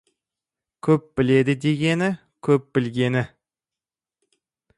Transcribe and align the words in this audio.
Көп 0.87 1.03
біледі 1.21 1.55
дегені— 1.65 2.07
көп 2.49 2.67
білгені. 2.79 3.23